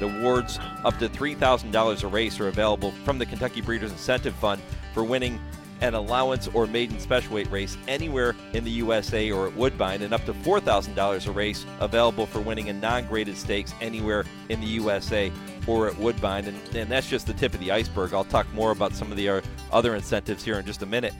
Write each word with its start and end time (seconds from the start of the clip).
The 0.00 0.06
awards 0.06 0.58
up 0.84 0.98
to 0.98 1.08
$3,000 1.08 2.02
a 2.02 2.06
race 2.06 2.40
are 2.40 2.48
available 2.48 2.92
from 3.04 3.18
the 3.18 3.26
Kentucky 3.26 3.60
Breeders' 3.60 3.92
Incentive 3.92 4.34
Fund 4.34 4.60
for 4.92 5.04
winning 5.04 5.40
an 5.80 5.94
allowance 5.94 6.48
or 6.48 6.66
maiden 6.66 6.98
special 6.98 7.34
weight 7.34 7.50
race 7.50 7.76
anywhere 7.88 8.34
in 8.52 8.64
the 8.64 8.70
USA 8.70 9.30
or 9.30 9.48
at 9.48 9.56
Woodbine, 9.56 10.02
and 10.02 10.14
up 10.14 10.24
to 10.24 10.32
$4,000 10.32 11.26
a 11.26 11.30
race 11.30 11.66
available 11.80 12.26
for 12.26 12.40
winning 12.40 12.68
a 12.68 12.72
non 12.72 13.06
graded 13.06 13.36
stakes 13.36 13.74
anywhere 13.80 14.24
in 14.48 14.60
the 14.60 14.66
USA 14.66 15.30
or 15.66 15.88
at 15.88 15.98
Woodbine. 15.98 16.46
And, 16.46 16.76
and 16.76 16.90
that's 16.90 17.08
just 17.08 17.26
the 17.26 17.34
tip 17.34 17.54
of 17.54 17.60
the 17.60 17.70
iceberg. 17.70 18.14
I'll 18.14 18.24
talk 18.24 18.52
more 18.54 18.70
about 18.70 18.94
some 18.94 19.10
of 19.10 19.16
the 19.16 19.28
uh, 19.28 19.40
other 19.72 19.94
incentives 19.94 20.44
here 20.44 20.58
in 20.58 20.66
just 20.66 20.82
a 20.82 20.86
minute. 20.86 21.14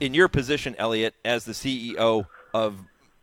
In 0.00 0.14
your 0.14 0.28
position, 0.28 0.74
Elliott, 0.78 1.14
as 1.24 1.44
the 1.44 1.52
CEO 1.52 2.26
of 2.52 2.78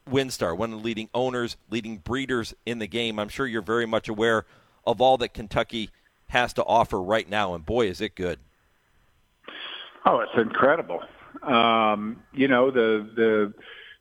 WinStar, 0.09 0.57
one 0.57 0.73
of 0.73 0.79
the 0.79 0.83
leading 0.83 1.09
owners, 1.13 1.55
leading 1.69 1.97
breeders 1.97 2.53
in 2.65 2.79
the 2.79 2.87
game, 2.87 3.19
I'm 3.19 3.29
sure 3.29 3.45
you're 3.45 3.61
very 3.61 3.85
much 3.85 4.09
aware 4.09 4.45
of 4.85 5.01
all 5.01 5.17
that 5.17 5.33
Kentucky 5.33 5.89
has 6.27 6.53
to 6.53 6.63
offer 6.63 7.01
right 7.01 7.29
now, 7.29 7.53
and 7.53 7.65
boy, 7.65 7.87
is 7.87 8.01
it 8.01 8.15
good. 8.15 8.39
Oh, 10.05 10.19
it's 10.19 10.31
incredible. 10.37 11.01
Um, 11.41 12.21
you 12.33 12.47
know 12.47 12.71
the 12.71 13.09
the 13.15 13.53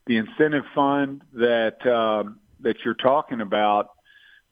the 0.07 0.17
incentive 0.17 0.65
fund 0.75 1.23
that 1.35 1.85
um, 1.87 2.41
that 2.61 2.77
you're 2.85 2.95
talking 2.95 3.41
about 3.41 3.91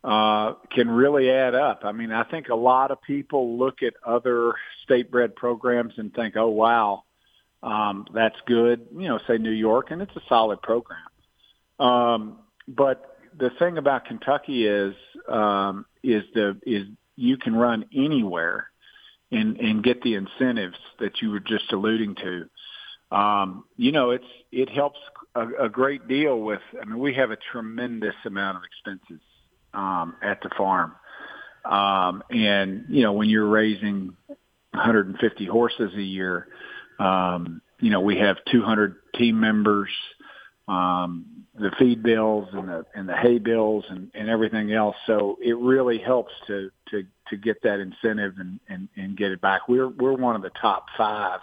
uh, 0.04 0.54
can 0.74 0.88
really 0.88 1.30
add 1.30 1.54
up. 1.54 1.80
I 1.84 1.92
mean, 1.92 2.12
I 2.12 2.24
think 2.24 2.48
a 2.48 2.54
lot 2.54 2.90
of 2.90 3.02
people 3.02 3.58
look 3.58 3.82
at 3.82 3.94
other 4.06 4.54
state 4.84 5.10
bred 5.10 5.34
programs 5.36 5.94
and 5.96 6.12
think, 6.14 6.36
"Oh, 6.36 6.48
wow, 6.48 7.04
um, 7.62 8.06
that's 8.14 8.36
good." 8.46 8.86
You 8.92 9.08
know, 9.08 9.18
say 9.26 9.38
New 9.38 9.50
York, 9.50 9.90
and 9.90 10.00
it's 10.00 10.14
a 10.16 10.22
solid 10.28 10.62
program. 10.62 11.00
Um, 11.78 12.38
but 12.68 13.18
the 13.38 13.50
thing 13.58 13.78
about 13.78 14.04
Kentucky 14.06 14.66
is 14.66 14.94
um, 15.28 15.86
is 16.02 16.24
the 16.34 16.58
is 16.64 16.86
you 17.16 17.36
can 17.36 17.54
run 17.54 17.84
anywhere 17.94 18.68
and 19.30 19.58
and 19.58 19.82
get 19.82 20.02
the 20.02 20.14
incentives 20.14 20.78
that 20.98 21.20
you 21.20 21.30
were 21.30 21.40
just 21.40 21.72
alluding 21.72 22.16
to. 22.16 23.16
Um, 23.16 23.64
you 23.76 23.92
know, 23.92 24.10
it's 24.10 24.24
it 24.52 24.68
helps 24.68 24.98
a, 25.34 25.64
a 25.64 25.68
great 25.68 26.08
deal 26.08 26.40
with. 26.40 26.60
I 26.80 26.84
mean, 26.84 26.98
we 26.98 27.14
have 27.14 27.30
a 27.30 27.38
tremendous 27.52 28.14
amount 28.24 28.58
of 28.58 28.62
expenses 28.64 29.22
um, 29.74 30.16
at 30.22 30.40
the 30.42 30.50
farm, 30.56 30.94
um, 31.64 32.22
and 32.30 32.84
you 32.88 33.02
know, 33.02 33.12
when 33.12 33.28
you're 33.28 33.48
raising 33.48 34.16
150 34.72 35.46
horses 35.46 35.92
a 35.94 36.02
year, 36.02 36.48
um, 36.98 37.60
you 37.80 37.90
know, 37.90 38.00
we 38.00 38.18
have 38.18 38.36
200 38.50 38.96
team 39.14 39.40
members. 39.40 39.90
Um, 40.70 41.40
the 41.58 41.70
feed 41.78 42.02
bills 42.02 42.48
and 42.52 42.68
the 42.68 42.86
and 42.94 43.08
the 43.08 43.16
hay 43.16 43.38
bills 43.38 43.84
and, 43.88 44.10
and 44.14 44.28
everything 44.28 44.72
else. 44.72 44.96
So 45.06 45.36
it 45.42 45.56
really 45.58 45.98
helps 45.98 46.32
to 46.46 46.70
to 46.90 47.02
to 47.28 47.36
get 47.36 47.62
that 47.62 47.80
incentive 47.80 48.34
and, 48.38 48.60
and, 48.68 48.88
and 48.96 49.16
get 49.16 49.32
it 49.32 49.40
back. 49.40 49.68
We're 49.68 49.88
we're 49.88 50.14
one 50.14 50.36
of 50.36 50.42
the 50.42 50.50
top 50.60 50.86
five, 50.96 51.40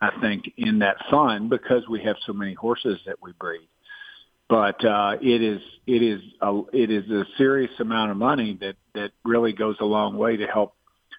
I 0.00 0.10
think, 0.20 0.52
in 0.56 0.80
that 0.80 0.96
fund 1.10 1.50
because 1.50 1.86
we 1.88 2.02
have 2.04 2.16
so 2.26 2.32
many 2.32 2.54
horses 2.54 2.98
that 3.06 3.16
we 3.22 3.32
breed. 3.32 3.68
But 4.48 4.84
uh, 4.84 5.16
it 5.20 5.42
is 5.42 5.60
it 5.86 6.02
is 6.02 6.22
a 6.40 6.62
it 6.72 6.90
is 6.90 7.10
a 7.10 7.24
serious 7.36 7.72
amount 7.78 8.10
of 8.12 8.16
money 8.16 8.56
that 8.60 8.76
that 8.94 9.12
really 9.24 9.52
goes 9.52 9.76
a 9.80 9.84
long 9.84 10.16
way 10.16 10.36
to 10.38 10.46
help 10.46 10.74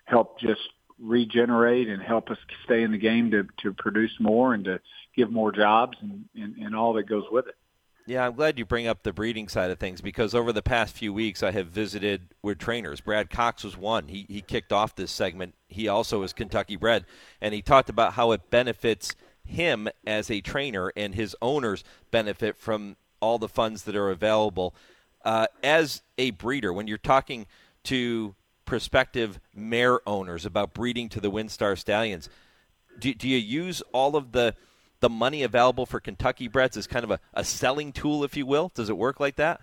help 0.06 0.40
just 0.40 0.62
regenerate 1.00 1.88
and 1.88 2.02
help 2.02 2.32
us 2.32 2.38
stay 2.66 2.82
in 2.82 2.92
the 2.92 2.98
game 2.98 3.32
to 3.32 3.46
to 3.62 3.74
produce 3.74 4.14
more 4.20 4.54
and 4.54 4.66
to 4.66 4.80
give 5.18 5.32
more 5.32 5.52
jobs 5.52 5.98
and, 6.02 6.26
and, 6.36 6.56
and 6.58 6.76
all 6.76 6.94
that 6.94 7.10
goes 7.10 7.26
with 7.32 7.48
it. 7.48 7.56
Yeah, 8.06 8.26
I'm 8.26 8.36
glad 8.36 8.58
you 8.58 8.64
bring 8.64 8.88
up 8.88 9.04
the 9.04 9.12
breeding 9.12 9.50
side 9.50 9.70
of 9.70 9.80
things 9.80 10.00
because 10.00 10.34
over 10.34 10.54
the 10.54 10.62
past 10.62 10.96
few 10.96 11.12
weeks 11.12 11.44
I 11.44 11.52
have 11.52 11.68
visited 11.68 12.30
with 12.42 12.58
trainers. 12.58 13.02
Brad 13.02 13.30
Cox 13.30 13.66
was 13.66 13.76
one. 13.76 14.08
He 14.08 14.26
he 14.30 14.40
kicked 14.40 14.72
off 14.72 14.96
this 14.96 15.12
segment. 15.12 15.56
He 15.68 15.90
also 15.90 16.24
is 16.24 16.32
Kentucky 16.32 16.78
bred, 16.78 17.06
and 17.42 17.54
he 17.54 17.62
talked 17.62 17.90
about 17.90 18.14
how 18.14 18.32
it 18.32 18.50
benefits 18.50 19.14
him 19.44 19.90
as 20.06 20.32
a 20.32 20.40
trainer 20.40 20.94
and 20.96 21.16
his 21.16 21.36
owners 21.42 21.84
benefit 22.10 22.56
from 22.58 22.96
all 23.20 23.38
the 23.40 23.50
funds 23.50 23.84
that 23.84 23.96
are 23.96 24.10
available. 24.10 24.74
Uh, 25.26 25.48
as 25.62 26.02
a 26.18 26.32
breeder, 26.32 26.72
when 26.72 26.88
you're 26.88 26.98
talking 26.98 27.46
to 27.84 28.36
prospective 28.64 29.40
mare 29.54 30.00
owners 30.08 30.46
about 30.46 30.74
breeding 30.74 31.10
to 31.10 31.20
the 31.20 31.32
WinStar 31.32 31.78
Stallions, 31.78 32.30
do, 33.00 33.14
do 33.14 33.28
you 33.28 33.38
use 33.38 33.82
all 33.92 34.16
of 34.16 34.32
the 34.32 34.56
the 35.00 35.10
money 35.10 35.44
available 35.44 35.86
for 35.86 36.00
Kentucky 36.00 36.48
breds 36.48 36.78
is 36.78 36.88
kind 36.88 37.04
of 37.04 37.12
a, 37.12 37.20
a 37.34 37.44
selling 37.44 37.92
tool, 37.92 38.24
if 38.24 38.36
you 38.36 38.46
will? 38.46 38.72
Does 38.74 38.90
it 38.90 38.98
work 38.98 39.20
like 39.20 39.36
that? 39.36 39.62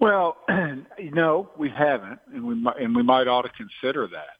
Well, 0.00 0.36
no, 0.98 1.50
we 1.56 1.70
haven't, 1.70 2.20
and 2.32 2.44
we 2.44 2.54
might, 2.54 2.78
and 2.80 2.94
we 2.94 3.02
might 3.02 3.26
ought 3.26 3.42
to 3.42 3.50
consider 3.50 4.06
that. 4.08 4.36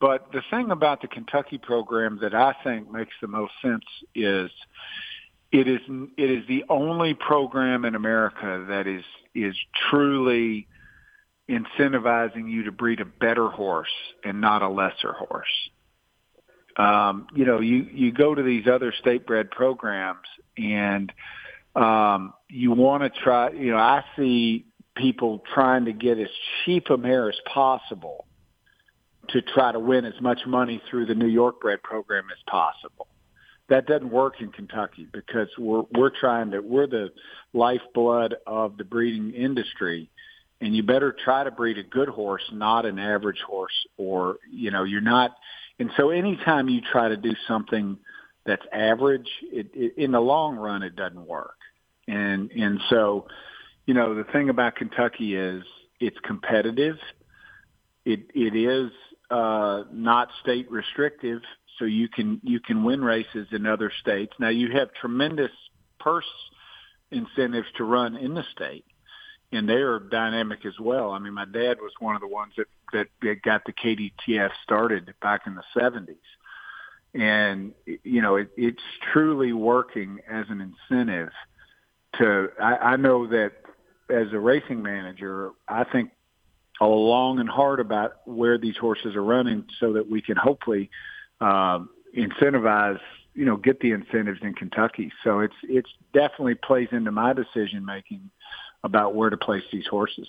But 0.00 0.32
the 0.32 0.42
thing 0.50 0.70
about 0.70 1.00
the 1.00 1.08
Kentucky 1.08 1.56
program 1.58 2.18
that 2.20 2.34
I 2.34 2.54
think 2.64 2.90
makes 2.90 3.14
the 3.20 3.28
most 3.28 3.52
sense 3.62 3.84
is 4.14 4.50
it 5.50 5.68
is 5.68 5.80
it 6.18 6.30
is 6.30 6.46
the 6.48 6.64
only 6.68 7.14
program 7.14 7.84
in 7.84 7.94
America 7.94 8.66
that 8.68 8.86
is 8.86 9.04
is 9.34 9.56
truly 9.88 10.66
incentivizing 11.48 12.50
you 12.50 12.64
to 12.64 12.72
breed 12.72 13.00
a 13.00 13.04
better 13.04 13.48
horse 13.48 13.92
and 14.24 14.40
not 14.40 14.62
a 14.62 14.68
lesser 14.68 15.12
horse 15.12 15.70
um, 16.76 17.26
you 17.34 17.44
know, 17.44 17.60
you, 17.60 17.86
you 17.92 18.12
go 18.12 18.34
to 18.34 18.42
these 18.42 18.66
other 18.66 18.92
state 18.92 19.26
bred 19.26 19.50
programs 19.50 20.26
and, 20.56 21.12
um, 21.74 22.34
you 22.48 22.72
want 22.72 23.02
to 23.02 23.10
try, 23.20 23.50
you 23.50 23.72
know, 23.72 23.78
I 23.78 24.04
see 24.16 24.66
people 24.96 25.42
trying 25.54 25.86
to 25.86 25.92
get 25.92 26.18
as 26.18 26.28
cheap 26.64 26.88
a 26.90 26.96
mare 26.96 27.28
as 27.28 27.36
possible 27.52 28.26
to 29.30 29.42
try 29.42 29.72
to 29.72 29.78
win 29.78 30.04
as 30.04 30.20
much 30.20 30.40
money 30.46 30.80
through 30.88 31.06
the 31.06 31.14
New 31.14 31.26
York 31.26 31.60
bred 31.60 31.82
program 31.82 32.26
as 32.30 32.38
possible. 32.46 33.08
That 33.68 33.86
doesn't 33.86 34.10
work 34.10 34.40
in 34.40 34.52
Kentucky 34.52 35.08
because 35.10 35.48
we're, 35.58 35.84
we're 35.92 36.10
trying 36.10 36.50
to, 36.50 36.60
we're 36.60 36.86
the 36.86 37.10
lifeblood 37.52 38.36
of 38.46 38.76
the 38.76 38.84
breeding 38.84 39.32
industry 39.32 40.10
and 40.60 40.76
you 40.76 40.82
better 40.82 41.16
try 41.24 41.44
to 41.44 41.50
breed 41.50 41.78
a 41.78 41.82
good 41.82 42.08
horse, 42.08 42.42
not 42.52 42.86
an 42.86 42.98
average 42.98 43.40
horse 43.46 43.86
or, 43.96 44.36
you 44.50 44.70
know, 44.70 44.84
you're 44.84 45.00
not, 45.00 45.34
and 45.78 45.90
so 45.96 46.10
anytime 46.10 46.68
you 46.68 46.80
try 46.80 47.08
to 47.08 47.16
do 47.16 47.32
something 47.48 47.98
that's 48.46 48.62
average, 48.72 49.28
it, 49.42 49.70
it, 49.74 49.94
in 49.96 50.12
the 50.12 50.20
long 50.20 50.56
run, 50.56 50.82
it 50.82 50.94
doesn't 50.94 51.26
work. 51.26 51.56
And, 52.06 52.50
and 52.52 52.80
so, 52.90 53.26
you 53.86 53.94
know, 53.94 54.14
the 54.14 54.24
thing 54.24 54.50
about 54.50 54.76
Kentucky 54.76 55.34
is 55.34 55.64
it's 56.00 56.18
competitive. 56.22 56.96
It, 58.04 58.30
it 58.34 58.54
is, 58.54 58.90
uh, 59.30 59.84
not 59.90 60.28
state 60.42 60.70
restrictive. 60.70 61.40
So 61.78 61.86
you 61.86 62.08
can, 62.08 62.40
you 62.44 62.60
can 62.60 62.84
win 62.84 63.02
races 63.02 63.48
in 63.50 63.66
other 63.66 63.90
states. 64.00 64.32
Now 64.38 64.50
you 64.50 64.70
have 64.72 64.92
tremendous 65.00 65.50
purse 65.98 66.24
incentives 67.10 67.66
to 67.78 67.84
run 67.84 68.16
in 68.16 68.34
the 68.34 68.44
state 68.52 68.84
and 69.54 69.68
they 69.68 69.74
are 69.74 70.00
dynamic 70.00 70.66
as 70.66 70.78
well. 70.80 71.12
I 71.12 71.18
mean, 71.18 71.34
my 71.34 71.44
dad 71.44 71.78
was 71.80 71.92
one 72.00 72.14
of 72.14 72.20
the 72.20 72.28
ones 72.28 72.52
that 72.56 72.66
that, 72.94 73.08
that 73.20 73.42
got 73.42 73.62
the 73.66 73.72
KDTF 73.72 74.50
started 74.62 75.12
back 75.20 75.42
in 75.46 75.54
the 75.54 75.62
'70s, 75.76 76.16
and 77.14 77.72
you 77.84 78.22
know, 78.22 78.36
it, 78.36 78.50
it's 78.56 78.82
truly 79.12 79.52
working 79.52 80.20
as 80.28 80.46
an 80.48 80.60
incentive. 80.60 81.30
To 82.18 82.48
I, 82.60 82.76
I 82.76 82.96
know 82.96 83.26
that 83.26 83.52
as 84.08 84.32
a 84.32 84.38
racing 84.38 84.82
manager, 84.82 85.50
I 85.68 85.84
think 85.84 86.10
long 86.80 87.38
and 87.38 87.48
hard 87.48 87.80
about 87.80 88.26
where 88.26 88.58
these 88.58 88.76
horses 88.76 89.14
are 89.16 89.22
running, 89.22 89.66
so 89.78 89.92
that 89.92 90.08
we 90.10 90.22
can 90.22 90.36
hopefully 90.36 90.90
um, 91.40 91.90
incentivize 92.16 93.00
you 93.34 93.44
know 93.44 93.56
get 93.56 93.80
the 93.80 93.90
incentives 93.92 94.40
in 94.42 94.54
Kentucky. 94.54 95.12
So 95.22 95.40
it's 95.40 95.54
it's 95.64 95.90
definitely 96.12 96.54
plays 96.54 96.88
into 96.92 97.12
my 97.12 97.32
decision 97.32 97.84
making 97.84 98.30
about 98.82 99.14
where 99.14 99.30
to 99.30 99.36
place 99.36 99.64
these 99.72 99.86
horses. 99.86 100.28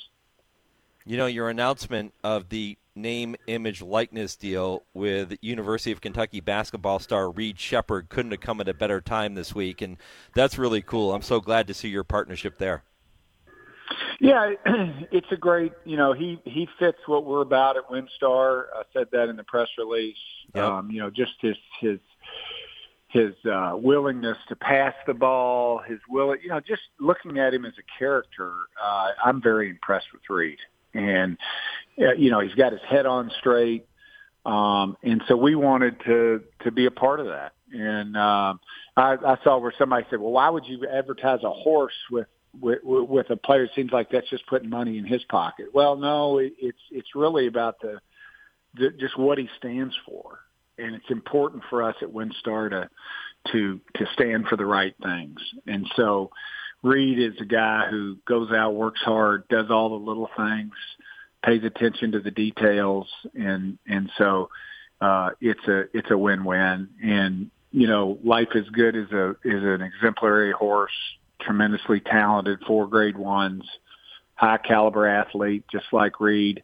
You 1.05 1.17
know, 1.17 1.27
your 1.27 1.49
announcement 1.49 2.13
of 2.23 2.49
the 2.49 2.77
name, 2.95 3.35
image, 3.47 3.81
likeness 3.81 4.35
deal 4.35 4.83
with 4.93 5.37
University 5.41 5.91
of 5.91 6.01
Kentucky 6.01 6.39
basketball 6.39 6.99
star 6.99 7.29
Reed 7.29 7.59
Sheppard 7.59 8.09
couldn't 8.09 8.31
have 8.31 8.39
come 8.39 8.59
at 8.59 8.67
a 8.67 8.73
better 8.73 9.01
time 9.01 9.35
this 9.35 9.53
week, 9.53 9.81
and 9.81 9.97
that's 10.33 10.57
really 10.57 10.81
cool. 10.81 11.13
I'm 11.13 11.21
so 11.21 11.39
glad 11.39 11.67
to 11.67 11.73
see 11.73 11.89
your 11.89 12.03
partnership 12.03 12.57
there. 12.57 12.83
Yeah, 14.19 14.53
it's 15.11 15.31
a 15.31 15.37
great. 15.37 15.73
You 15.83 15.97
know, 15.97 16.13
he 16.13 16.39
he 16.45 16.67
fits 16.79 16.97
what 17.05 17.25
we're 17.25 17.41
about 17.41 17.77
at 17.77 17.87
WinStar. 17.89 18.65
I 18.73 18.83
said 18.93 19.07
that 19.11 19.29
in 19.29 19.35
the 19.35 19.43
press 19.43 19.67
release. 19.77 20.15
Yep. 20.55 20.63
Um, 20.63 20.89
you 20.89 20.99
know, 20.99 21.09
just 21.09 21.33
his 21.41 21.57
his 21.79 21.99
his 23.09 23.33
uh, 23.45 23.73
willingness 23.75 24.37
to 24.49 24.55
pass 24.55 24.93
the 25.05 25.13
ball, 25.13 25.79
his 25.79 25.99
will, 26.09 26.35
you 26.35 26.49
know, 26.49 26.59
just 26.59 26.81
looking 26.99 27.39
at 27.39 27.53
him 27.53 27.63
as 27.63 27.71
a 27.79 27.99
character, 27.99 28.51
uh, 28.83 29.11
I'm 29.23 29.41
very 29.41 29.69
impressed 29.69 30.07
with 30.11 30.21
Reed. 30.29 30.57
And, 30.95 31.37
uh, 31.99 32.13
you 32.13 32.31
know, 32.31 32.39
he's 32.39 32.55
got 32.55 32.71
his 32.71 32.81
head 32.87 33.05
on 33.05 33.31
straight. 33.39 33.85
Um, 34.45 34.97
and 35.03 35.21
so 35.27 35.35
we 35.35 35.55
wanted 35.55 35.99
to, 36.05 36.41
to 36.63 36.71
be 36.71 36.85
a 36.85 36.91
part 36.91 37.19
of 37.19 37.27
that. 37.27 37.53
And, 37.71 38.15
um, 38.15 38.59
I, 38.95 39.17
I 39.25 39.37
saw 39.43 39.57
where 39.57 39.73
somebody 39.77 40.05
said, 40.09 40.19
well, 40.19 40.31
why 40.31 40.49
would 40.49 40.65
you 40.65 40.87
advertise 40.87 41.43
a 41.43 41.51
horse 41.51 41.93
with, 42.09 42.27
with, 42.61 42.79
with 42.83 43.29
a 43.29 43.35
player. 43.35 43.63
It 43.63 43.71
seems 43.75 43.91
like 43.91 44.09
that's 44.09 44.29
just 44.29 44.47
putting 44.47 44.69
money 44.69 44.97
in 44.97 45.05
his 45.05 45.23
pocket. 45.25 45.67
Well, 45.73 45.95
no, 45.95 46.37
it, 46.39 46.53
it's 46.59 46.79
it's 46.91 47.15
really 47.15 47.47
about 47.47 47.79
the, 47.81 47.99
the 48.75 48.91
just 48.91 49.17
what 49.17 49.37
he 49.37 49.49
stands 49.57 49.95
for, 50.05 50.39
and 50.77 50.95
it's 50.95 51.09
important 51.09 51.63
for 51.69 51.83
us 51.83 51.95
at 52.01 52.09
WinStar 52.09 52.69
to 52.69 52.89
to 53.51 53.79
to 53.95 54.05
stand 54.13 54.47
for 54.47 54.55
the 54.55 54.65
right 54.65 54.95
things. 55.03 55.39
And 55.67 55.87
so, 55.95 56.31
Reed 56.85 57.17
is 57.17 57.33
a 57.41 57.45
guy 57.45 57.87
who 57.89 58.17
goes 58.27 58.51
out, 58.51 58.75
works 58.75 59.01
hard, 59.01 59.47
does 59.47 59.71
all 59.71 59.89
the 59.89 60.05
little 60.05 60.29
things, 60.37 60.73
pays 61.43 61.63
attention 61.63 62.11
to 62.11 62.19
the 62.19 62.29
details, 62.29 63.07
and 63.33 63.79
and 63.87 64.11
so 64.19 64.49
uh, 65.01 65.31
it's 65.41 65.67
a 65.67 65.85
it's 65.97 66.11
a 66.11 66.17
win-win. 66.17 66.89
And 67.03 67.49
you 67.71 67.87
know, 67.87 68.19
life 68.23 68.49
is 68.53 68.69
good 68.69 68.95
is 68.95 69.11
a 69.11 69.31
is 69.43 69.63
an 69.63 69.81
exemplary 69.81 70.51
horse, 70.51 70.93
tremendously 71.41 72.01
talented, 72.01 72.59
four 72.67 72.85
grade 72.85 73.17
ones, 73.17 73.63
high 74.35 74.57
caliber 74.57 75.07
athlete, 75.07 75.63
just 75.71 75.87
like 75.91 76.19
Reed, 76.19 76.61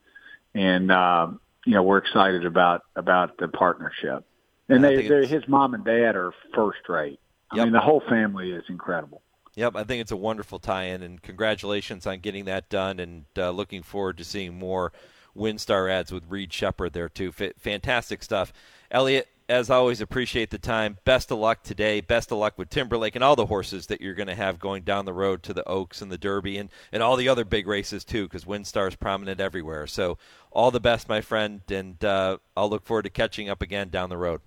and 0.54 0.92
um, 0.92 1.40
you 1.66 1.74
know 1.74 1.82
we're 1.82 1.98
excited 1.98 2.46
about 2.46 2.84
about 2.96 3.40
the 3.40 3.48
partnership. 3.48 4.24
And 4.70 4.84
they, 4.84 5.08
they 5.08 5.26
his 5.26 5.48
mom 5.48 5.74
and 5.74 5.84
dad 5.84 6.16
are 6.16 6.32
first 6.54 6.88
rate. 6.88 7.20
I 7.52 7.58
yep. 7.58 7.66
mean, 7.66 7.74
the 7.74 7.80
whole 7.80 8.04
family 8.08 8.52
is 8.52 8.64
incredible. 8.70 9.24
Yep, 9.56 9.76
I 9.76 9.84
think 9.84 10.02
it's 10.02 10.12
a 10.12 10.18
wonderful 10.18 10.60
tie-in, 10.60 11.04
and 11.04 11.22
congratulations 11.22 12.08
on 12.08 12.20
getting 12.20 12.46
that 12.46 12.70
done. 12.70 13.00
And 13.00 13.26
uh, 13.38 13.52
looking 13.52 13.84
forward 13.84 14.18
to 14.18 14.24
seeing 14.24 14.58
more 14.58 14.94
WinStar 15.36 15.92
ads 15.92 16.12
with 16.12 16.24
Reed 16.30 16.54
Sheppard 16.54 16.94
there 16.94 17.10
too. 17.10 17.34
F- 17.38 17.54
fantastic 17.58 18.24
stuff, 18.24 18.54
Elliott. 18.90 19.28
As 19.50 19.70
always, 19.70 20.00
appreciate 20.00 20.50
the 20.50 20.58
time. 20.58 20.98
Best 21.04 21.30
of 21.30 21.38
luck 21.38 21.62
today. 21.62 22.00
Best 22.00 22.32
of 22.32 22.38
luck 22.38 22.58
with 22.58 22.70
Timberlake 22.70 23.16
and 23.16 23.24
all 23.24 23.36
the 23.36 23.48
horses 23.48 23.88
that 23.88 24.00
you're 24.00 24.14
going 24.14 24.30
to 24.30 24.36
have 24.36 24.60
going 24.60 24.84
down 24.84 25.04
the 25.04 25.12
road 25.12 25.44
to 25.44 25.54
the 25.54 25.68
Oaks 25.68 26.02
and 26.02 26.10
the 26.10 26.18
Derby 26.18 26.58
and, 26.58 26.70
and 26.94 27.04
all 27.04 27.18
the 27.18 27.28
other 27.28 27.44
big 27.44 27.68
races 27.68 28.06
too, 28.06 28.24
because 28.24 28.46
WinStar 28.46 28.88
is 28.88 28.96
prominent 28.96 29.42
everywhere. 29.42 29.88
So 29.88 30.18
all 30.52 30.72
the 30.72 30.80
best, 30.80 31.10
my 31.10 31.20
friend, 31.20 31.60
and 31.70 32.02
uh, 32.06 32.38
I'll 32.56 32.70
look 32.70 32.86
forward 32.86 33.04
to 33.04 33.10
catching 33.10 33.50
up 33.50 33.62
again 33.62 33.90
down 33.90 34.10
the 34.10 34.16
road. 34.16 34.40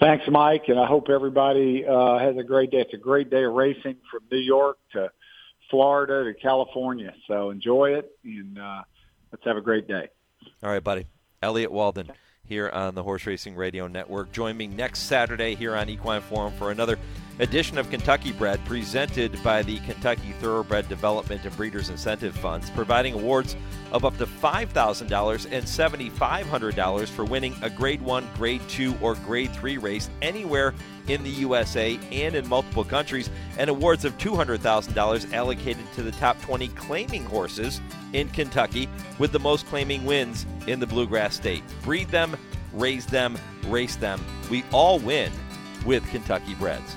Thanks, 0.00 0.24
Mike, 0.28 0.64
and 0.68 0.78
I 0.78 0.86
hope 0.86 1.08
everybody 1.08 1.84
uh, 1.86 2.18
has 2.18 2.36
a 2.36 2.42
great 2.42 2.70
day. 2.70 2.78
It's 2.78 2.94
a 2.94 2.98
great 2.98 3.30
day 3.30 3.44
of 3.44 3.52
racing 3.52 3.96
from 4.10 4.22
New 4.30 4.38
York 4.38 4.78
to 4.92 5.10
Florida 5.70 6.24
to 6.24 6.34
California. 6.34 7.14
So 7.28 7.50
enjoy 7.50 7.94
it, 7.94 8.10
and 8.24 8.58
uh, 8.58 8.82
let's 9.32 9.44
have 9.44 9.56
a 9.56 9.60
great 9.60 9.86
day. 9.86 10.08
All 10.62 10.70
right, 10.70 10.82
buddy. 10.82 11.06
Elliott 11.42 11.70
Walden 11.70 12.10
here 12.46 12.68
on 12.68 12.94
the 12.94 13.02
Horse 13.02 13.26
Racing 13.26 13.54
Radio 13.54 13.86
Network. 13.86 14.30
Join 14.32 14.56
me 14.56 14.66
next 14.66 15.00
Saturday 15.00 15.54
here 15.54 15.74
on 15.74 15.88
Equine 15.88 16.20
Forum 16.20 16.52
for 16.58 16.70
another 16.70 16.98
edition 17.40 17.78
of 17.78 17.90
Kentucky 17.90 18.32
Bred 18.32 18.64
presented 18.64 19.42
by 19.42 19.62
the 19.62 19.78
Kentucky 19.80 20.32
Thoroughbred 20.40 20.88
Development 20.88 21.44
and 21.44 21.56
Breeders 21.56 21.88
Incentive 21.88 22.36
Funds, 22.36 22.70
providing 22.70 23.14
awards 23.14 23.56
of 23.92 24.04
up 24.04 24.16
to 24.18 24.26
$5,000 24.26 25.46
and 25.50 25.64
$7,500 25.64 27.08
for 27.08 27.24
winning 27.24 27.56
a 27.62 27.70
Grade 27.70 28.02
1, 28.02 28.28
Grade 28.36 28.60
2, 28.68 28.96
or 29.00 29.14
Grade 29.16 29.52
3 29.52 29.78
race 29.78 30.10
anywhere 30.22 30.74
in 31.08 31.22
the 31.22 31.30
USA 31.30 31.98
and 32.12 32.34
in 32.34 32.48
multiple 32.48 32.84
countries, 32.84 33.30
and 33.58 33.68
awards 33.68 34.04
of 34.04 34.16
$200,000 34.18 35.32
allocated 35.32 35.92
to 35.94 36.02
the 36.02 36.12
top 36.12 36.40
20 36.42 36.68
claiming 36.68 37.24
horses 37.24 37.80
in 38.12 38.28
Kentucky, 38.28 38.88
with 39.18 39.32
the 39.32 39.40
most 39.40 39.66
claiming 39.66 40.04
wins 40.04 40.46
in 40.66 40.80
the 40.80 40.86
Bluegrass 40.86 41.34
State. 41.34 41.62
Breed 41.82 42.08
them, 42.08 42.36
raise 42.72 43.06
them, 43.06 43.38
race 43.66 43.96
them. 43.96 44.20
We 44.50 44.64
all 44.72 44.98
win 44.98 45.32
with 45.84 46.08
Kentucky 46.10 46.54
Breds. 46.54 46.96